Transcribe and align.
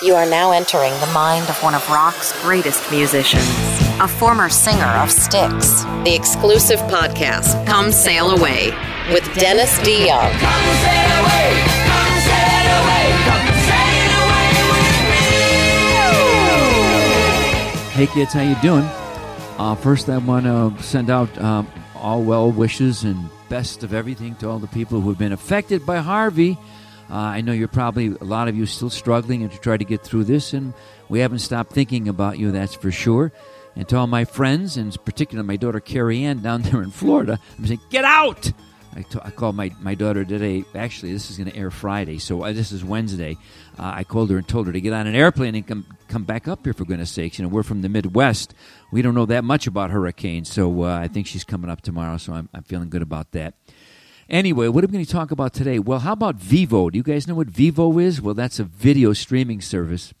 You 0.00 0.14
are 0.14 0.30
now 0.30 0.52
entering 0.52 0.92
the 1.00 1.08
mind 1.08 1.50
of 1.50 1.60
one 1.60 1.74
of 1.74 1.90
rock's 1.90 2.30
greatest 2.42 2.88
musicians, 2.88 3.42
a 3.98 4.06
former 4.06 4.48
singer 4.48 4.84
of 4.84 5.10
Styx. 5.10 5.82
The 6.04 6.14
exclusive 6.14 6.78
podcast, 6.82 7.66
Come 7.66 7.90
Sail 7.90 8.30
Away, 8.30 8.70
with 9.12 9.24
Dennis 9.34 9.76
DeYoung. 9.80 10.30
Come 10.38 10.76
sail 10.78 11.10
away, 11.18 11.50
come 11.82 12.14
sail 12.30 12.70
away, 12.78 13.10
come 13.26 13.50
sail 13.66 14.12
away 14.22 14.46
with 14.70 14.86
me. 17.90 18.06
Hey 18.06 18.06
kids, 18.06 18.32
how 18.32 18.42
you 18.42 18.54
doing? 18.62 18.86
Uh, 19.58 19.74
first, 19.74 20.08
I 20.08 20.18
want 20.18 20.44
to 20.46 20.80
send 20.80 21.10
out 21.10 21.36
uh, 21.38 21.64
all 21.96 22.22
well 22.22 22.52
wishes 22.52 23.02
and 23.02 23.28
best 23.48 23.82
of 23.82 23.92
everything 23.92 24.36
to 24.36 24.48
all 24.48 24.60
the 24.60 24.68
people 24.68 25.00
who 25.00 25.08
have 25.08 25.18
been 25.18 25.32
affected 25.32 25.84
by 25.84 25.96
Harvey. 25.96 26.56
Uh, 27.10 27.14
I 27.14 27.40
know 27.40 27.52
you're 27.52 27.68
probably 27.68 28.08
a 28.08 28.24
lot 28.24 28.48
of 28.48 28.56
you 28.56 28.66
still 28.66 28.90
struggling 28.90 29.42
and 29.42 29.50
to 29.52 29.58
try 29.58 29.76
to 29.76 29.84
get 29.84 30.02
through 30.02 30.24
this, 30.24 30.52
and 30.52 30.74
we 31.08 31.20
haven't 31.20 31.38
stopped 31.38 31.72
thinking 31.72 32.08
about 32.08 32.38
you. 32.38 32.50
That's 32.52 32.74
for 32.74 32.90
sure. 32.90 33.32
And 33.76 33.88
to 33.88 33.96
all 33.96 34.06
my 34.06 34.24
friends, 34.24 34.76
and 34.76 34.96
particularly 35.04 35.46
my 35.46 35.56
daughter 35.56 35.80
Carrie 35.80 36.24
Ann 36.24 36.42
down 36.42 36.62
there 36.62 36.82
in 36.82 36.90
Florida, 36.90 37.38
I'm 37.56 37.66
saying, 37.66 37.80
get 37.90 38.04
out! 38.04 38.52
I, 38.94 39.02
t- 39.02 39.18
I 39.22 39.30
called 39.30 39.54
my, 39.54 39.70
my 39.80 39.94
daughter 39.94 40.24
today. 40.24 40.64
Actually, 40.74 41.12
this 41.12 41.30
is 41.30 41.36
going 41.36 41.50
to 41.50 41.56
air 41.56 41.70
Friday, 41.70 42.18
so 42.18 42.42
uh, 42.42 42.52
this 42.52 42.72
is 42.72 42.84
Wednesday. 42.84 43.36
Uh, 43.78 43.92
I 43.94 44.02
called 44.02 44.30
her 44.30 44.38
and 44.38 44.48
told 44.48 44.66
her 44.66 44.72
to 44.72 44.80
get 44.80 44.92
on 44.92 45.06
an 45.06 45.14
airplane 45.14 45.54
and 45.54 45.66
come 45.66 45.86
come 46.08 46.24
back 46.24 46.48
up 46.48 46.64
here 46.64 46.72
for 46.72 46.84
goodness 46.84 47.10
sakes. 47.10 47.38
You 47.38 47.44
know, 47.44 47.48
we're 47.48 47.62
from 47.62 47.82
the 47.82 47.88
Midwest. 47.88 48.54
We 48.90 49.02
don't 49.02 49.14
know 49.14 49.26
that 49.26 49.44
much 49.44 49.66
about 49.66 49.90
hurricanes, 49.90 50.50
so 50.50 50.82
uh, 50.82 50.98
I 50.98 51.06
think 51.06 51.26
she's 51.26 51.44
coming 51.44 51.70
up 51.70 51.82
tomorrow. 51.82 52.16
So 52.16 52.32
I'm, 52.32 52.48
I'm 52.52 52.64
feeling 52.64 52.88
good 52.88 53.02
about 53.02 53.32
that. 53.32 53.54
Anyway, 54.28 54.68
what 54.68 54.84
are 54.84 54.86
we 54.86 54.92
going 54.92 55.04
to 55.04 55.10
talk 55.10 55.30
about 55.30 55.54
today? 55.54 55.78
Well, 55.78 56.00
how 56.00 56.12
about 56.12 56.38
Vevo? 56.38 56.92
Do 56.92 56.98
you 56.98 57.02
guys 57.02 57.26
know 57.26 57.34
what 57.34 57.48
Vevo 57.48 58.02
is? 58.02 58.20
Well, 58.20 58.34
that's 58.34 58.58
a 58.58 58.64
video 58.64 59.14
streaming 59.14 59.62
service 59.62 60.12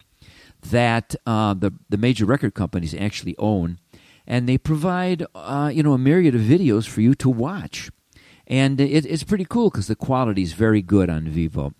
that 0.62 1.14
uh, 1.26 1.52
the 1.52 1.74
the 1.90 1.98
major 1.98 2.24
record 2.24 2.54
companies 2.54 2.94
actually 2.94 3.36
own, 3.38 3.78
and 4.26 4.48
they 4.48 4.56
provide 4.56 5.26
uh, 5.34 5.70
you 5.72 5.82
know 5.82 5.92
a 5.92 5.98
myriad 5.98 6.34
of 6.34 6.40
videos 6.40 6.88
for 6.88 7.02
you 7.02 7.14
to 7.16 7.28
watch, 7.28 7.90
and 8.46 8.80
it, 8.80 9.04
it's 9.04 9.24
pretty 9.24 9.44
cool 9.44 9.68
because 9.68 9.88
the 9.88 9.94
quality 9.94 10.42
is 10.42 10.54
very 10.54 10.80
good 10.80 11.10
on 11.10 11.26
Vevo. 11.26 11.74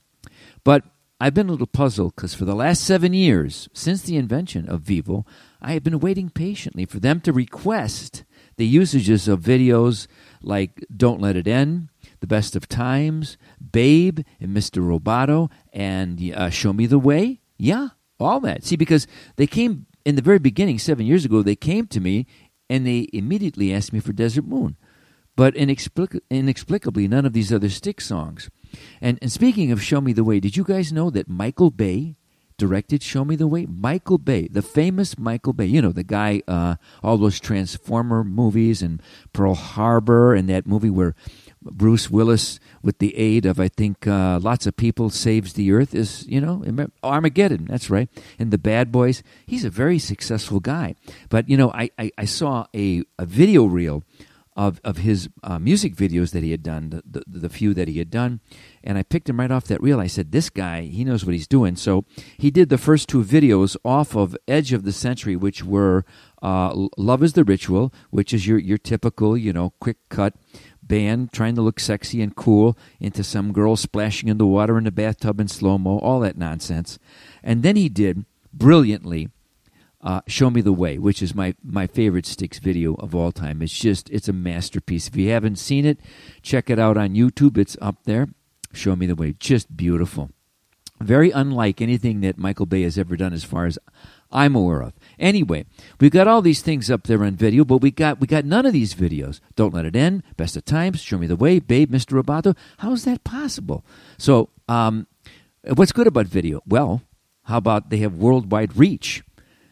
But 0.65 0.85
I've 1.19 1.35
been 1.35 1.49
a 1.49 1.53
little 1.53 1.67
puzzled 1.67 2.15
because 2.15 2.35
for 2.35 2.45
the 2.45 2.55
last 2.55 2.85
seven 2.85 3.15
years, 3.15 3.71
since 3.73 4.03
the 4.03 4.17
invention 4.17 4.69
of 4.69 4.83
Vevo, 4.83 5.25
I 5.63 5.73
have 5.73 5.83
been 5.83 5.99
waiting 5.99 6.29
patiently 6.29 6.85
for 6.85 7.01
them 7.01 7.21
to 7.23 7.33
request 7.33 8.25
the 8.57 8.67
usages 8.67 9.29
of 9.29 9.41
videos 9.41 10.09
like 10.43 10.85
"Don't 10.95 11.23
Let 11.23 11.37
It 11.37 11.49
End." 11.49 11.89
The 12.21 12.27
Best 12.27 12.57
of 12.57 12.69
Times, 12.69 13.37
Babe, 13.73 14.21
and 14.41 14.57
Mr. 14.57 14.83
Roboto, 14.83 15.51
and 15.73 16.33
uh, 16.35 16.51
Show 16.51 16.73
Me 16.73 16.87
the 16.87 16.99
Way. 16.99 17.41
Yeah, 17.57 17.89
all 18.19 18.41
that. 18.41 18.65
See, 18.65 18.77
because 18.77 19.07
they 19.37 19.47
came 19.47 19.87
in 20.05 20.17
the 20.17 20.23
very 20.23 20.39
beginning, 20.39 20.79
seven 20.79 21.07
years 21.07 21.25
ago, 21.25 21.43
they 21.43 21.57
came 21.57 21.87
to 21.89 22.01
me 22.01 22.27
and 22.71 22.87
they 22.87 23.09
immediately 23.13 23.73
asked 23.73 23.93
me 23.93 24.01
for 24.01 24.13
Desert 24.13 24.47
Moon. 24.47 24.77
But 25.37 25.55
inexplic- 25.55 26.21
inexplicably, 26.31 27.07
none 27.09 27.25
of 27.25 27.33
these 27.33 27.53
other 27.53 27.69
Styx 27.69 28.07
songs. 28.07 28.51
And, 29.01 29.19
and 29.23 29.31
speaking 29.31 29.71
of 29.71 29.83
Show 29.83 30.01
Me 30.01 30.13
the 30.13 30.25
Way, 30.25 30.41
did 30.41 30.57
you 30.57 30.65
guys 30.65 30.93
know 30.93 31.11
that 31.11 31.29
Michael 31.29 31.71
Bay 31.71 32.17
directed 32.57 33.03
Show 33.03 33.25
Me 33.25 33.37
the 33.37 33.47
Way? 33.47 33.67
Michael 33.67 34.19
Bay, 34.19 34.49
the 34.49 34.63
famous 34.63 35.17
Michael 35.19 35.53
Bay. 35.53 35.67
You 35.67 35.81
know, 35.81 35.93
the 35.93 36.03
guy, 36.03 36.43
uh, 36.49 36.75
all 37.03 37.19
those 37.19 37.39
Transformer 37.39 38.25
movies 38.25 38.83
and 38.83 39.01
Pearl 39.33 39.55
Harbor 39.55 40.35
and 40.35 40.49
that 40.49 40.67
movie 40.67 40.91
where 40.91 41.15
Bruce 41.73 42.11
Willis, 42.11 42.59
with 42.83 42.99
the 42.99 43.17
aid 43.17 43.47
of 43.47 43.61
I 43.61 43.69
think 43.69 44.07
uh, 44.07 44.39
lots 44.41 44.67
of 44.67 44.77
people, 44.77 45.11
saves 45.11 45.53
the 45.53 45.73
earth. 45.73 45.95
Is 45.95 46.27
you 46.27 46.41
know 46.41 46.65
Armageddon? 47.03 47.67
That's 47.67 47.91
right. 47.91 48.09
And 48.39 48.51
the 48.51 48.59
Bad 48.59 48.93
Boys. 48.93 49.23
He's 49.47 49.65
a 49.65 49.71
very 49.71 49.99
successful 49.99 50.61
guy. 50.61 50.95
But 51.29 51.49
you 51.49 51.57
know, 51.57 51.71
I 51.73 51.91
I, 51.99 52.11
I 52.19 52.25
saw 52.25 52.67
a, 52.75 53.03
a 53.19 53.27
video 53.27 53.65
reel 53.65 54.05
of 54.59 54.81
of 54.83 54.97
his 54.99 55.29
uh, 55.45 55.59
music 55.61 55.95
videos 55.95 56.33
that 56.33 56.43
he 56.43 56.51
had 56.51 56.65
done, 56.65 56.91
the, 56.91 57.03
the, 57.07 57.39
the 57.39 57.49
few 57.49 57.73
that 57.75 57.87
he 57.87 57.99
had 57.99 58.11
done, 58.11 58.41
and 58.83 58.99
I 58.99 59.05
picked 59.05 59.29
him 59.29 59.39
right 59.39 59.53
off 59.53 59.67
that 59.67 59.81
reel. 59.81 60.01
I 60.01 60.09
said, 60.09 60.33
"This 60.33 60.51
guy, 60.51 60.83
he 60.83 61.05
knows 61.05 61.25
what 61.25 61.33
he's 61.33 61.47
doing." 61.47 61.77
So 61.77 62.05
he 62.37 62.51
did 62.51 62.69
the 62.69 62.77
first 62.77 63.09
two 63.09 63.23
videos 63.23 63.77
off 63.85 64.17
of 64.17 64.37
Edge 64.49 64.73
of 64.73 64.83
the 64.83 64.93
Century, 64.93 65.37
which 65.37 65.63
were 65.63 66.05
uh, 66.43 66.89
"Love 66.99 67.23
Is 67.23 67.35
the 67.35 67.45
Ritual," 67.45 67.95
which 68.11 68.35
is 68.35 68.49
your 68.49 68.59
your 68.59 68.79
typical, 68.79 69.37
you 69.37 69.53
know, 69.53 69.75
quick 69.79 69.99
cut 70.09 70.35
band 70.89 71.33
trying 71.33 71.55
to 71.55 71.63
look 71.63 71.79
sexy 71.79 72.23
and 72.23 72.35
cool 72.35 72.77
into 72.99 73.23
some 73.23 73.53
girl 73.53 73.77
splashing 73.77 74.29
in 74.29 74.39
the 74.39 74.47
water 74.47 74.79
in 74.79 74.85
the 74.85 74.91
bathtub 74.91 75.39
in 75.39 75.49
slow 75.49 75.79
mo, 75.79 75.99
all 75.99 76.21
that 76.21 76.39
nonsense. 76.39 76.99
And 77.43 77.63
then 77.63 77.77
he 77.77 77.89
did 77.89 78.25
brilliantly 78.53 79.29
uh, 80.01 80.23
"Show 80.27 80.51
Me 80.51 80.61
the 80.61 80.73
Way," 80.73 80.99
which 80.99 81.23
is 81.23 81.35
my 81.35 81.55
my 81.63 81.87
favorite 81.87 82.27
Styx 82.27 82.59
video 82.59 82.95
of 82.95 83.15
all 83.15 83.33
time. 83.33 83.63
It's 83.63 83.79
just 83.79 84.09
it's 84.11 84.29
a 84.29 84.33
masterpiece. 84.33 85.09
If 85.09 85.17
you 85.17 85.31
haven't 85.31 85.57
seen 85.57 85.85
it, 85.85 86.01
check 86.43 86.71
it 86.71 86.79
out 86.79 86.97
on 86.97 87.15
YouTube. 87.15 87.59
It's 87.59 87.77
up 87.81 88.05
there. 88.05 88.29
"Show 88.73 88.97
Me 88.97 89.07
the 89.07 89.15
Way," 89.15 89.35
just 89.39 89.77
beautiful. 89.77 90.31
Very 91.01 91.31
unlike 91.31 91.81
anything 91.81 92.21
that 92.21 92.39
Michael 92.39 92.67
Bay 92.67 92.83
has 92.83 92.99
ever 92.99 93.17
done, 93.17 93.33
as 93.33 93.45
far 93.45 93.67
as 93.67 93.79
I'm 94.31 94.55
aware 94.55 94.83
of. 94.83 94.93
Anyway, 95.19 95.65
we've 96.01 96.11
got 96.11 96.29
all 96.29 96.43
these 96.43 96.61
things 96.61 96.91
up 96.91 97.05
there 97.05 97.25
on 97.25 97.35
video, 97.35 97.65
but 97.65 97.79
we 97.79 97.91
got 97.91 98.21
we 98.21 98.27
got 98.27 98.45
none 98.45 98.67
of 98.67 98.73
these 98.73 98.95
videos. 98.95 99.41
Don't 99.57 99.73
let 99.73 99.87
it 99.87 99.97
end. 99.97 100.23
Best 100.37 100.57
of 100.57 100.65
times. 100.65 101.01
Show 101.01 101.19
me 101.19 101.27
the 101.27 101.37
way, 101.37 101.59
babe, 101.59 101.91
Mr. 101.91 102.23
Roboto. 102.23 102.57
How 102.79 102.93
is 102.93 103.05
that 103.05 103.25
possible? 103.25 103.85
So, 104.19 104.51
um, 104.69 105.07
what's 105.75 105.93
good 105.93 106.07
about 106.07 106.27
Vevo? 106.27 106.61
Well, 106.67 107.03
how 107.45 107.57
about 107.57 107.89
they 107.89 107.99
have 107.99 108.17
worldwide 108.17 108.77
reach, 108.77 109.23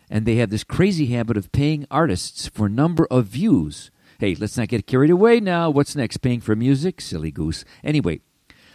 and 0.08 0.24
they 0.24 0.36
have 0.36 0.50
this 0.50 0.64
crazy 0.64 1.06
habit 1.06 1.36
of 1.36 1.52
paying 1.52 1.86
artists 1.90 2.48
for 2.48 2.68
number 2.68 3.06
of 3.10 3.26
views. 3.26 3.90
Hey, 4.18 4.34
let's 4.34 4.56
not 4.56 4.68
get 4.68 4.86
carried 4.86 5.10
away 5.10 5.40
now. 5.40 5.68
What's 5.68 5.94
next? 5.94 6.18
Paying 6.18 6.40
for 6.40 6.56
music? 6.56 7.02
Silly 7.02 7.30
goose. 7.30 7.66
Anyway, 7.84 8.20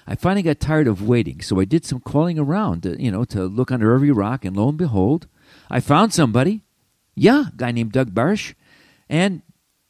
I 0.05 0.13
finally 0.13 0.43
got 0.43 0.59
tired 0.59 0.87
of 0.87 1.07
waiting, 1.07 1.41
so 1.41 1.59
I 1.59 1.65
did 1.65 1.85
some 1.85 1.99
calling 1.99 2.37
around, 2.37 2.85
you 2.99 3.09
know, 3.11 3.23
to 3.25 3.45
look 3.45 3.71
under 3.71 3.93
every 3.93 4.11
rock, 4.11 4.45
and 4.45 4.55
lo 4.55 4.69
and 4.69 4.77
behold, 4.77 5.27
I 5.69 5.79
found 5.79 6.13
somebody. 6.13 6.61
Yeah, 7.15 7.45
guy 7.55 7.71
named 7.71 7.91
Doug 7.91 8.13
Barish. 8.13 8.53
And 9.09 9.41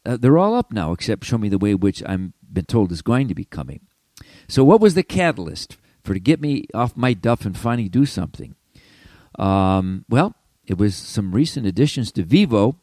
uh, 0.04 0.16
they're 0.16 0.38
all 0.38 0.54
up 0.54 0.72
now, 0.72 0.92
except 0.92 1.24
Show 1.24 1.38
Me 1.38 1.48
the 1.48 1.58
Way, 1.58 1.74
which 1.74 2.02
I've 2.04 2.32
been 2.52 2.64
told 2.64 2.92
is 2.92 3.02
going 3.02 3.28
to 3.28 3.34
be 3.34 3.44
coming. 3.44 3.80
So, 4.48 4.64
what 4.64 4.80
was 4.80 4.94
the 4.94 5.02
catalyst 5.02 5.76
for 6.02 6.14
to 6.14 6.20
get 6.20 6.40
me 6.40 6.66
off 6.74 6.96
my 6.96 7.14
duff 7.14 7.44
and 7.44 7.56
finally 7.56 7.88
do 7.88 8.04
something? 8.04 8.56
Um, 9.38 10.04
well, 10.08 10.34
it 10.66 10.78
was 10.78 10.96
some 10.96 11.32
recent 11.32 11.66
additions 11.66 12.12
to 12.12 12.24
Vevo 12.24 12.76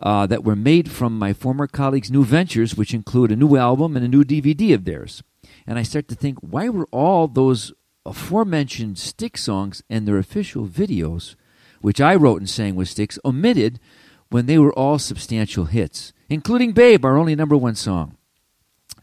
uh, 0.00 0.26
that 0.26 0.44
were 0.44 0.56
made 0.56 0.90
from 0.90 1.18
my 1.18 1.32
former 1.32 1.66
colleagues' 1.66 2.10
new 2.10 2.24
ventures, 2.24 2.76
which 2.76 2.94
include 2.94 3.30
a 3.30 3.36
new 3.36 3.56
album 3.56 3.96
and 3.96 4.04
a 4.04 4.08
new 4.08 4.24
DVD 4.24 4.74
of 4.74 4.84
theirs. 4.84 5.22
And 5.66 5.78
I 5.78 5.82
start 5.82 6.08
to 6.08 6.14
think, 6.14 6.38
why 6.38 6.68
were 6.68 6.88
all 6.90 7.28
those 7.28 7.72
aforementioned 8.06 8.98
Styx 8.98 9.42
songs 9.42 9.82
and 9.90 10.06
their 10.06 10.18
official 10.18 10.66
videos 10.66 11.34
which 11.80 12.00
I 12.00 12.14
wrote 12.14 12.40
and 12.40 12.48
sang 12.48 12.74
with 12.74 12.88
Styx, 12.88 13.18
omitted 13.24 13.80
when 14.28 14.46
they 14.46 14.58
were 14.58 14.72
all 14.72 14.98
substantial 14.98 15.64
hits, 15.66 16.12
including 16.28 16.72
Babe, 16.72 17.04
our 17.04 17.16
only 17.16 17.34
number 17.34 17.56
one 17.56 17.74
song. 17.74 18.16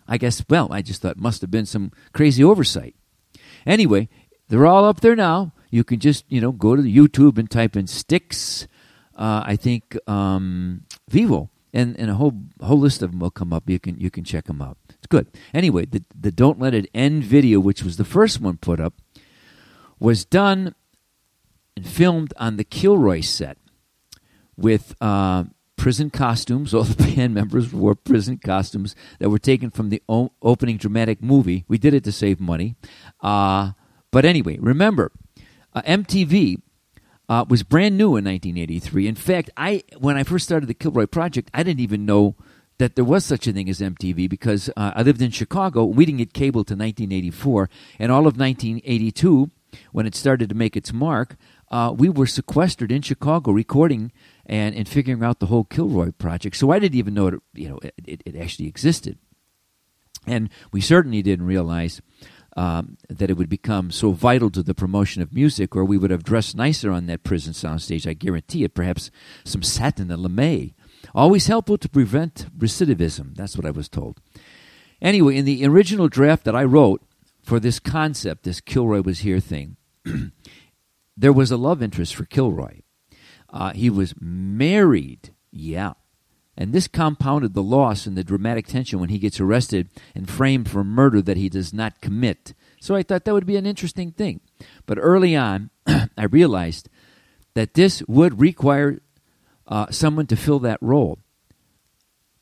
I 0.07 0.17
guess, 0.17 0.43
well, 0.49 0.69
I 0.71 0.81
just 0.81 1.01
thought 1.01 1.17
must 1.17 1.41
have 1.41 1.51
been 1.51 1.65
some 1.65 1.91
crazy 2.13 2.43
oversight. 2.43 2.95
Anyway, 3.65 4.07
they're 4.47 4.65
all 4.65 4.85
up 4.85 5.01
there 5.01 5.15
now. 5.15 5.51
You 5.69 5.83
can 5.83 5.99
just, 5.99 6.23
you 6.29 6.39
know, 6.39 6.53
go 6.53 6.75
to 6.75 6.81
YouTube 6.81 7.37
and 7.37 7.51
type 7.51 7.75
in 7.75 7.87
Styx, 7.87 8.67
uh, 9.17 9.43
I 9.45 9.57
think, 9.57 9.97
um, 10.07 10.85
Vevo, 11.11 11.49
and, 11.73 11.99
and 11.99 12.09
a 12.09 12.13
whole 12.15 12.33
whole 12.61 12.79
list 12.79 13.01
of 13.01 13.11
them 13.11 13.19
will 13.19 13.31
come 13.31 13.51
up. 13.51 13.69
You 13.69 13.79
can 13.79 13.99
you 13.99 14.09
can 14.09 14.23
check 14.23 14.45
them 14.45 14.61
out. 14.61 14.77
It's 14.89 15.07
good. 15.07 15.27
Anyway, 15.53 15.85
the 15.85 16.03
the 16.17 16.31
Don't 16.31 16.59
Let 16.59 16.73
It 16.73 16.89
End 16.93 17.23
video, 17.23 17.59
which 17.59 17.83
was 17.83 17.97
the 17.97 18.05
first 18.05 18.39
one 18.39 18.57
put 18.57 18.79
up, 18.79 18.93
was 19.99 20.23
done 20.23 20.73
and 21.77 21.87
filmed 21.87 22.33
on 22.37 22.57
the 22.57 22.63
Kilroy 22.63 23.21
set 23.21 23.59
with 24.57 24.95
uh, 24.99 25.43
prison 25.75 26.09
costumes. 26.09 26.73
All 26.73 26.83
the 26.83 26.95
band 26.95 27.35
members 27.35 27.71
wore 27.71 27.93
prison 27.93 28.39
costumes 28.39 28.95
that 29.19 29.29
were 29.29 29.37
taken 29.37 29.69
from 29.69 29.89
the 29.89 30.01
o- 30.09 30.31
opening 30.41 30.77
dramatic 30.77 31.21
movie. 31.21 31.65
We 31.67 31.77
did 31.77 31.93
it 31.93 32.03
to 32.05 32.11
save 32.11 32.39
money. 32.39 32.75
Uh, 33.21 33.73
but 34.11 34.25
anyway, 34.25 34.57
remember, 34.59 35.11
uh, 35.75 35.83
MTV 35.83 36.63
uh, 37.29 37.45
was 37.47 37.61
brand 37.61 37.95
new 37.95 38.15
in 38.15 38.25
1983. 38.25 39.07
In 39.07 39.13
fact, 39.13 39.51
I 39.55 39.83
when 39.99 40.17
I 40.17 40.23
first 40.23 40.45
started 40.45 40.65
the 40.65 40.73
Kilroy 40.73 41.05
Project, 41.05 41.51
I 41.53 41.61
didn't 41.61 41.81
even 41.81 42.07
know 42.07 42.35
that 42.79 42.95
there 42.95 43.05
was 43.05 43.23
such 43.23 43.45
a 43.45 43.53
thing 43.53 43.69
as 43.69 43.81
MTV 43.81 44.27
because 44.27 44.71
uh, 44.75 44.93
I 44.95 45.03
lived 45.03 45.21
in 45.21 45.29
Chicago. 45.29 45.85
We 45.85 46.07
didn't 46.07 46.17
get 46.17 46.33
cable 46.33 46.63
to 46.63 46.73
1984, 46.73 47.69
and 47.99 48.11
all 48.11 48.25
of 48.25 48.35
1982, 48.39 49.51
when 49.91 50.07
it 50.07 50.15
started 50.15 50.49
to 50.49 50.55
make 50.55 50.75
its 50.75 50.91
mark, 50.91 51.35
uh, 51.69 51.93
we 51.95 52.09
were 52.09 52.27
sequestered 52.27 52.91
in 52.91 53.01
Chicago 53.01 53.51
recording 53.51 54.11
and, 54.45 54.73
and 54.75 54.87
figuring 54.87 55.23
out 55.23 55.39
the 55.39 55.47
whole 55.47 55.65
Kilroy 55.65 56.11
project. 56.11 56.55
So 56.55 56.71
I 56.71 56.79
didn't 56.79 56.97
even 56.97 57.13
know 57.13 57.27
it, 57.27 57.39
you 57.53 57.69
know, 57.69 57.79
it, 58.05 58.21
it, 58.25 58.35
actually 58.35 58.67
existed. 58.67 59.17
And 60.25 60.49
we 60.71 60.81
certainly 60.81 61.21
didn't 61.21 61.45
realize 61.45 62.01
um, 62.55 62.97
that 63.09 63.29
it 63.29 63.37
would 63.37 63.49
become 63.49 63.91
so 63.91 64.11
vital 64.11 64.49
to 64.51 64.63
the 64.63 64.73
promotion 64.73 65.21
of 65.21 65.33
music, 65.33 65.75
or 65.75 65.85
we 65.85 65.97
would 65.97 66.11
have 66.11 66.23
dressed 66.23 66.55
nicer 66.55 66.91
on 66.91 67.05
that 67.05 67.23
prison 67.23 67.53
soundstage. 67.53 68.09
I 68.09 68.13
guarantee 68.13 68.63
it. 68.63 68.73
Perhaps 68.73 69.11
some 69.43 69.61
satin 69.61 70.09
and 70.09 70.23
lame. 70.23 70.73
Always 71.13 71.47
helpful 71.47 71.77
to 71.77 71.89
prevent 71.89 72.47
recidivism. 72.57 73.35
That's 73.35 73.55
what 73.55 73.65
I 73.65 73.71
was 73.71 73.87
told. 73.87 74.19
Anyway, 75.01 75.37
in 75.37 75.45
the 75.45 75.65
original 75.65 76.07
draft 76.07 76.43
that 76.45 76.55
I 76.55 76.63
wrote 76.63 77.03
for 77.43 77.59
this 77.59 77.79
concept, 77.79 78.43
this 78.43 78.59
Kilroy 78.59 79.01
was 79.01 79.19
here 79.19 79.39
thing, 79.39 79.77
there 81.17 81.33
was 81.33 81.51
a 81.51 81.57
love 81.57 81.81
interest 81.81 82.15
for 82.15 82.25
Kilroy. 82.25 82.81
Uh, 83.49 83.73
he 83.73 83.89
was 83.89 84.13
married, 84.19 85.33
yeah. 85.51 85.93
And 86.55 86.73
this 86.73 86.87
compounded 86.87 87.53
the 87.53 87.63
loss 87.63 88.05
and 88.05 88.17
the 88.17 88.23
dramatic 88.23 88.67
tension 88.67 88.99
when 88.99 89.09
he 89.09 89.19
gets 89.19 89.39
arrested 89.39 89.89
and 90.15 90.29
framed 90.29 90.69
for 90.69 90.83
murder 90.83 91.21
that 91.21 91.37
he 91.37 91.49
does 91.49 91.73
not 91.73 92.01
commit. 92.01 92.53
So 92.79 92.95
I 92.95 93.03
thought 93.03 93.25
that 93.25 93.33
would 93.33 93.45
be 93.45 93.57
an 93.57 93.65
interesting 93.65 94.11
thing. 94.11 94.41
But 94.85 94.97
early 94.99 95.35
on, 95.35 95.69
I 95.87 96.25
realized 96.25 96.89
that 97.53 97.73
this 97.73 98.03
would 98.07 98.39
require 98.39 98.99
uh, 99.67 99.87
someone 99.91 100.27
to 100.27 100.35
fill 100.35 100.59
that 100.59 100.81
role 100.81 101.19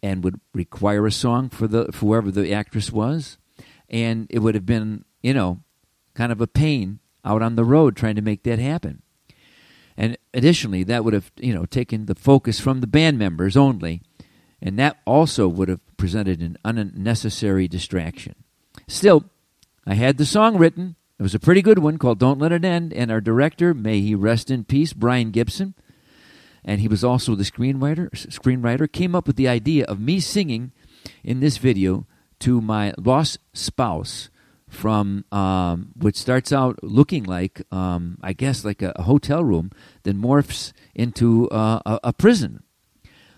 and 0.02 0.24
would 0.24 0.40
require 0.54 1.06
a 1.06 1.12
song 1.12 1.50
for 1.50 1.68
the 1.68 1.92
for 1.92 2.06
whoever 2.06 2.32
the 2.32 2.54
actress 2.54 2.92
was, 2.92 3.38
and 3.90 4.28
it 4.30 4.40
would 4.40 4.54
have 4.54 4.66
been 4.66 5.04
you 5.24 5.34
know 5.34 5.62
kind 6.14 6.32
of 6.32 6.42
a 6.42 6.48
pain 6.48 7.00
out 7.26 7.42
on 7.42 7.56
the 7.56 7.66
road 7.66 7.96
trying 7.96 8.16
to 8.16 8.22
make 8.22 8.44
that 8.44 8.60
happen. 8.60 9.02
And 9.98 10.18
additionally, 10.34 10.84
that 10.84 11.04
would 11.04 11.14
have 11.14 11.32
you 11.38 11.54
know 11.54 11.66
taken 11.66 12.06
the 12.06 12.16
focus 12.16 12.60
from 12.60 12.82
the 12.82 12.88
band 12.88 13.18
members 13.18 13.58
only, 13.58 14.02
and 14.62 14.78
that 14.78 14.98
also 15.06 15.48
would 15.48 15.70
have 15.70 15.80
presented 15.98 16.42
an 16.42 16.58
unnecessary 16.64 17.68
distraction. 17.68 18.36
Still, 18.88 19.26
I 19.86 19.96
had 19.96 20.18
the 20.18 20.26
song 20.26 20.58
written. 20.58 20.96
It 21.18 21.24
was 21.24 21.36
a 21.36 21.40
pretty 21.40 21.62
good 21.62 21.80
one 21.80 21.98
called 21.98 22.20
"Don't 22.20 22.40
Let 22.40 22.52
It 22.52 22.66
End," 22.66 22.94
and 22.94 23.10
our 23.10 23.22
director, 23.22 23.74
may 23.74 24.02
he 24.02 24.16
rest 24.16 24.52
in 24.52 24.66
peace, 24.66 24.92
Brian 24.92 25.32
Gibson, 25.32 25.76
and 26.64 26.82
he 26.82 26.90
was 26.90 27.04
also 27.04 27.36
the 27.36 27.44
screenwriter. 27.44 28.10
Screenwriter 28.12 28.92
came 28.92 29.16
up 29.16 29.28
with 29.28 29.38
the 29.38 29.48
idea 29.48 29.86
of 29.86 30.00
me 30.00 30.20
singing 30.20 30.74
in 31.24 31.40
this 31.40 31.58
video 31.58 32.06
to 32.40 32.60
my 32.60 32.94
lost 32.98 33.40
spouse 33.54 34.30
from 34.76 35.26
um, 35.32 35.92
which 35.96 36.18
starts 36.18 36.52
out 36.52 36.84
looking 36.84 37.24
like 37.24 37.62
um, 37.72 38.18
I 38.22 38.34
guess 38.34 38.66
like 38.66 38.82
a, 38.82 38.94
a, 38.96 39.04
hotel 39.04 39.44
room, 39.44 39.72
then 40.04 40.22
morphs 40.22 40.74
into 40.94 41.50
uh, 41.50 41.80
a, 41.86 42.00
a, 42.06 42.14
prison. 42.14 42.64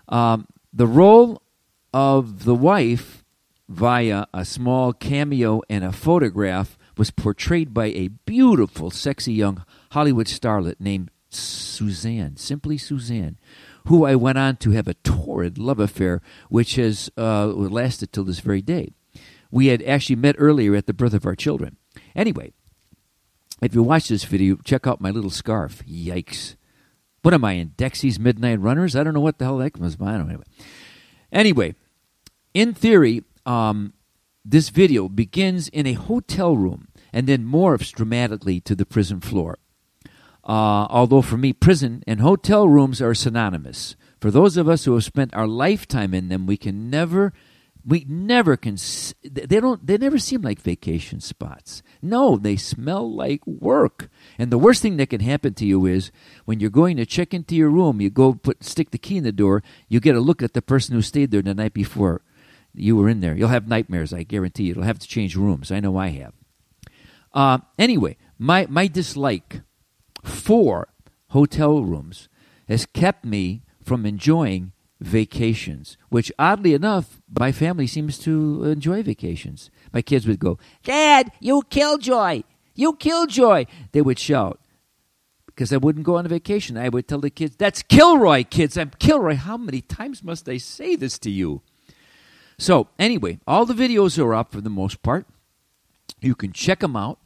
Um, 0.09 0.47
the 0.73 0.87
role 0.87 1.41
of 1.93 2.43
the 2.43 2.55
wife 2.55 3.23
via 3.69 4.25
a 4.33 4.43
small 4.43 4.93
cameo 4.93 5.61
and 5.69 5.83
a 5.83 5.91
photograph 5.91 6.77
was 6.97 7.11
portrayed 7.11 7.73
by 7.73 7.87
a 7.87 8.07
beautiful, 8.07 8.89
sexy 8.89 9.33
young 9.33 9.63
Hollywood 9.91 10.27
starlet 10.27 10.75
named 10.79 11.11
Suzanne, 11.29 12.37
simply 12.37 12.77
Suzanne, 12.77 13.37
who 13.85 14.05
I 14.05 14.15
went 14.15 14.37
on 14.37 14.57
to 14.57 14.71
have 14.71 14.87
a 14.87 14.95
torrid 14.95 15.57
love 15.57 15.79
affair, 15.79 16.21
which 16.49 16.75
has 16.75 17.09
uh, 17.17 17.47
lasted 17.47 18.11
till 18.11 18.23
this 18.23 18.39
very 18.39 18.61
day. 18.61 18.93
We 19.51 19.67
had 19.67 19.81
actually 19.83 20.17
met 20.17 20.35
earlier 20.37 20.75
at 20.75 20.87
the 20.87 20.93
birth 20.93 21.13
of 21.13 21.25
our 21.25 21.35
children. 21.35 21.77
Anyway, 22.15 22.53
if 23.61 23.73
you 23.73 23.83
watch 23.83 24.07
this 24.07 24.23
video, 24.23 24.57
check 24.63 24.85
out 24.85 25.01
my 25.01 25.11
little 25.11 25.29
scarf. 25.29 25.83
Yikes. 25.85 26.55
What 27.21 27.33
am 27.33 27.43
I 27.43 27.53
in 27.53 27.69
Dexy's 27.69 28.19
Midnight 28.19 28.59
Runners? 28.59 28.95
I 28.95 29.03
don't 29.03 29.13
know 29.13 29.19
what 29.19 29.37
the 29.37 29.45
hell 29.45 29.57
that 29.57 29.79
was. 29.79 29.95
I 29.95 30.17
don't 30.17 30.27
know. 30.27 30.33
Anyway, 30.33 30.43
anyway 31.31 31.75
in 32.57 32.73
theory, 32.73 33.23
um, 33.45 33.93
this 34.43 34.69
video 34.69 35.07
begins 35.07 35.67
in 35.69 35.85
a 35.85 35.93
hotel 35.93 36.55
room 36.57 36.87
and 37.13 37.27
then 37.27 37.45
morphs 37.45 37.91
dramatically 37.91 38.59
to 38.61 38.73
the 38.73 38.85
prison 38.85 39.21
floor. 39.21 39.59
Uh, 40.43 40.87
although 40.89 41.21
for 41.21 41.37
me, 41.37 41.53
prison 41.53 42.03
and 42.07 42.19
hotel 42.19 42.67
rooms 42.67 42.99
are 42.99 43.13
synonymous. 43.13 43.95
For 44.19 44.31
those 44.31 44.57
of 44.57 44.67
us 44.67 44.85
who 44.85 44.93
have 44.95 45.03
spent 45.03 45.35
our 45.35 45.45
lifetime 45.45 46.15
in 46.15 46.29
them, 46.29 46.47
we 46.47 46.57
can 46.57 46.89
never, 46.89 47.31
we 47.85 48.05
never 48.07 48.57
can. 48.57 48.77
They 49.23 49.59
don't. 49.59 49.85
They 49.85 49.97
never 49.97 50.17
seem 50.17 50.41
like 50.41 50.61
vacation 50.61 51.19
spots. 51.19 51.81
No, 52.01 52.37
they 52.37 52.55
smell 52.55 53.11
like 53.13 53.45
work. 53.45 54.09
And 54.37 54.51
the 54.51 54.57
worst 54.57 54.81
thing 54.81 54.97
that 54.97 55.09
can 55.09 55.21
happen 55.21 55.53
to 55.55 55.65
you 55.65 55.85
is 55.85 56.11
when 56.45 56.59
you're 56.59 56.69
going 56.69 56.97
to 56.97 57.05
check 57.05 57.33
into 57.33 57.55
your 57.55 57.69
room, 57.69 58.01
you 58.01 58.09
go 58.09 58.33
put 58.33 58.63
stick 58.63 58.91
the 58.91 58.97
key 58.97 59.17
in 59.17 59.23
the 59.23 59.31
door, 59.31 59.63
you 59.87 59.99
get 59.99 60.15
a 60.15 60.21
look 60.21 60.41
at 60.41 60.53
the 60.53 60.61
person 60.61 60.95
who 60.95 61.01
stayed 61.01 61.31
there 61.31 61.41
the 61.41 61.53
night 61.53 61.73
before 61.73 62.21
you 62.73 62.95
were 62.95 63.09
in 63.09 63.21
there. 63.21 63.35
You'll 63.35 63.49
have 63.49 63.67
nightmares. 63.67 64.13
I 64.13 64.23
guarantee 64.23 64.63
you. 64.63 64.75
You'll 64.75 64.83
have 64.83 64.99
to 64.99 65.07
change 65.07 65.35
rooms. 65.35 65.71
I 65.71 65.79
know 65.79 65.97
I 65.97 66.09
have. 66.09 66.33
Uh, 67.33 67.59
anyway, 67.77 68.17
my 68.37 68.65
my 68.69 68.87
dislike 68.87 69.61
for 70.23 70.89
hotel 71.29 71.83
rooms 71.83 72.29
has 72.67 72.85
kept 72.85 73.25
me 73.25 73.63
from 73.83 74.05
enjoying 74.05 74.73
vacations, 74.99 75.97
which 76.09 76.31
oddly 76.39 76.73
enough, 76.73 77.21
my 77.37 77.51
family 77.51 77.87
seems 77.87 78.17
to 78.19 78.63
enjoy 78.63 79.03
vacations. 79.03 79.69
My 79.93 80.01
kids 80.01 80.27
would 80.27 80.39
go, 80.39 80.57
Dad, 80.83 81.31
you 81.39 81.63
killjoy! 81.69 82.43
You 82.75 82.93
killjoy! 82.93 83.65
They 83.91 84.01
would 84.01 84.19
shout 84.19 84.59
because 85.57 85.73
I 85.73 85.77
wouldn't 85.77 86.05
go 86.05 86.17
on 86.17 86.25
a 86.25 86.29
vacation. 86.29 86.77
I 86.77 86.89
would 86.89 87.07
tell 87.07 87.19
the 87.19 87.31
kids, 87.31 87.55
That's 87.55 87.81
Kilroy, 87.81 88.43
kids. 88.43 88.77
I'm 88.77 88.91
Kilroy. 88.99 89.33
How 89.33 89.57
many 89.57 89.81
times 89.81 90.23
must 90.23 90.47
I 90.47 90.57
say 90.57 90.95
this 90.95 91.17
to 91.19 91.31
you? 91.31 91.63
So, 92.59 92.89
anyway, 92.99 93.39
all 93.47 93.65
the 93.65 93.73
videos 93.73 94.23
are 94.23 94.35
up 94.35 94.51
for 94.51 94.61
the 94.61 94.69
most 94.69 95.01
part. 95.01 95.25
You 96.21 96.35
can 96.35 96.53
check 96.53 96.79
them 96.81 96.95
out. 96.95 97.17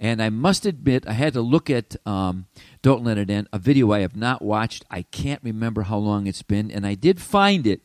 And 0.00 0.22
I 0.22 0.30
must 0.30 0.64
admit, 0.64 1.08
I 1.08 1.12
had 1.12 1.32
to 1.32 1.40
look 1.40 1.68
at 1.68 1.96
um, 2.06 2.46
Don't 2.82 3.02
Let 3.02 3.18
It 3.18 3.30
End, 3.30 3.48
a 3.52 3.58
video 3.58 3.90
I 3.92 4.00
have 4.00 4.14
not 4.14 4.42
watched. 4.42 4.84
I 4.90 5.02
can't 5.02 5.42
remember 5.42 5.82
how 5.82 5.98
long 5.98 6.26
it's 6.26 6.42
been, 6.42 6.70
and 6.70 6.86
I 6.86 6.94
did 6.94 7.20
find 7.20 7.66
it 7.66 7.80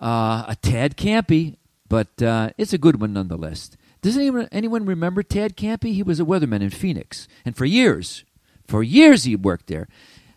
uh, 0.00 0.44
a 0.48 0.56
tad 0.60 0.96
campy, 0.96 1.56
but 1.88 2.22
uh, 2.22 2.50
it's 2.58 2.72
a 2.72 2.78
good 2.78 3.00
one 3.00 3.14
nonetheless. 3.14 3.70
Does 4.02 4.16
anyone, 4.16 4.48
anyone 4.50 4.84
remember 4.84 5.22
Tad 5.22 5.56
Campy? 5.56 5.94
He 5.94 6.02
was 6.02 6.18
a 6.18 6.24
weatherman 6.24 6.60
in 6.60 6.70
Phoenix, 6.70 7.28
and 7.44 7.56
for 7.56 7.64
years, 7.64 8.24
for 8.66 8.82
years 8.82 9.24
he 9.24 9.36
worked 9.36 9.68
there. 9.68 9.86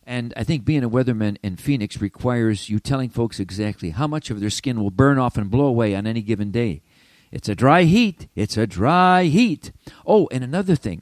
And 0.06 0.36
I 0.38 0.44
think 0.44 0.66
being 0.66 0.84
a 0.84 0.90
weatherman 0.90 1.38
in 1.42 1.58
Phoenix 1.58 2.00
requires 2.00 2.70
you 2.70 2.80
telling 2.80 3.10
folks 3.10 3.40
exactly 3.40 3.90
how 3.90 4.06
much 4.06 4.30
of 4.30 4.40
their 4.40 4.52
skin 4.52 4.80
will 4.80 4.92
burn 4.92 5.18
off 5.18 5.36
and 5.36 5.50
blow 5.50 5.66
away 5.66 5.96
on 5.96 6.06
any 6.06 6.22
given 6.22 6.52
day. 6.52 6.84
It's 7.32 7.50
a 7.50 7.56
dry 7.56 7.84
heat. 7.84 8.28
It's 8.36 8.58
a 8.58 8.68
dry 8.68 9.26
heat. 9.26 9.72
Oh, 10.06 10.28
and 10.32 10.44
another 10.44 10.76
thing. 10.76 11.02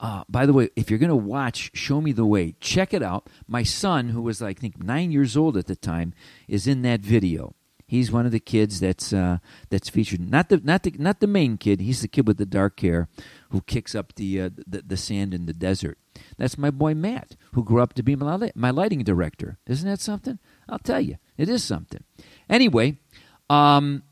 Uh, 0.00 0.22
by 0.28 0.46
the 0.46 0.52
way, 0.52 0.70
if 0.76 0.90
you're 0.90 0.98
going 0.98 1.08
to 1.08 1.16
watch 1.16 1.70
Show 1.74 2.00
Me 2.00 2.12
the 2.12 2.24
Way, 2.24 2.54
check 2.60 2.94
it 2.94 3.02
out. 3.02 3.28
My 3.48 3.64
son, 3.64 4.10
who 4.10 4.22
was, 4.22 4.40
I 4.40 4.54
think, 4.54 4.82
nine 4.82 5.10
years 5.10 5.36
old 5.36 5.56
at 5.56 5.66
the 5.66 5.74
time, 5.74 6.14
is 6.46 6.68
in 6.68 6.82
that 6.82 7.00
video. 7.00 7.54
He's 7.88 8.12
one 8.12 8.26
of 8.26 8.32
the 8.32 8.38
kids 8.38 8.80
that's 8.80 9.14
uh, 9.14 9.38
that's 9.70 9.88
featured. 9.88 10.20
Not 10.20 10.50
the 10.50 10.58
not 10.58 10.82
the 10.82 10.94
not 10.98 11.20
the 11.20 11.26
main 11.26 11.56
kid. 11.56 11.80
He's 11.80 12.02
the 12.02 12.08
kid 12.08 12.26
with 12.28 12.36
the 12.36 12.44
dark 12.44 12.78
hair 12.80 13.08
who 13.48 13.62
kicks 13.62 13.94
up 13.94 14.14
the 14.16 14.42
uh, 14.42 14.50
the, 14.66 14.82
the, 14.82 14.96
sand 14.98 15.32
in 15.32 15.46
the 15.46 15.54
desert. 15.54 15.96
That's 16.36 16.58
my 16.58 16.70
boy 16.70 16.94
Matt, 16.94 17.34
who 17.54 17.64
grew 17.64 17.80
up 17.80 17.94
to 17.94 18.02
be 18.02 18.14
my, 18.14 18.52
my 18.54 18.70
lighting 18.70 19.04
director. 19.04 19.56
Isn't 19.66 19.88
that 19.88 20.00
something? 20.00 20.38
I'll 20.68 20.78
tell 20.78 21.00
you, 21.00 21.16
it 21.38 21.48
is 21.48 21.64
something. 21.64 22.04
Anyway, 22.50 22.98
um, 23.48 24.02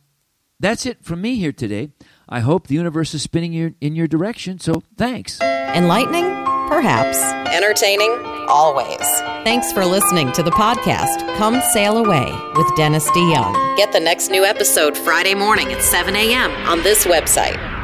that's 0.61 0.87
it 0.87 1.05
from 1.05 1.21
me 1.21 1.37
here 1.37 1.53
today. 1.53 1.91
I 2.29 2.41
hope 2.41 2.67
the 2.67 2.75
universe 2.75 3.15
is 3.15 3.23
spinning 3.23 3.53
your, 3.53 3.73
in 3.81 3.95
your 3.95 4.09
direction, 4.09 4.59
so 4.59 4.83
thanks. 4.97 5.41
Enlightening? 5.41 6.25
Perhaps. 6.69 7.19
Entertaining? 7.55 8.11
Always. 8.49 9.07
Thanks 9.45 9.73
for 9.73 9.85
listening 9.85 10.33
to 10.33 10.43
the 10.43 10.51
podcast 10.51 11.37
Come 11.37 11.61
Sail 11.73 11.99
Away 11.99 12.33
with 12.57 12.75
Dennis 12.77 13.09
DeYoung. 13.11 13.77
Get 13.77 13.93
the 13.93 14.01
next 14.01 14.31
new 14.31 14.45
episode 14.45 14.97
Friday 14.97 15.35
morning 15.35 15.73
at 15.73 15.83
7 15.83 16.17
a.m. 16.17 16.51
on 16.67 16.83
this 16.83 17.05
website 17.05 17.76